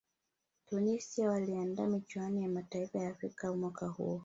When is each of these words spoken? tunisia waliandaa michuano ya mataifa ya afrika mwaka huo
tunisia 0.65 1.29
waliandaa 1.31 1.87
michuano 1.87 2.41
ya 2.41 2.49
mataifa 2.49 2.99
ya 2.99 3.09
afrika 3.09 3.53
mwaka 3.53 3.87
huo 3.87 4.19